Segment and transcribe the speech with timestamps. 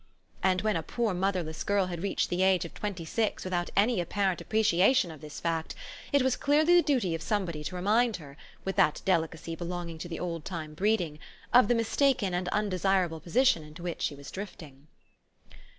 [0.41, 3.69] And, when a poor moth erless girl had reached the age of twenty six without
[3.77, 5.75] any apparent appreciation of this fact,
[6.11, 8.35] it was clearly the duty of somebody to remind her,
[8.65, 11.19] with that delicacy belonging to the old time breeding,
[11.53, 14.87] of the mistaken and undesirable position into which she was drifting.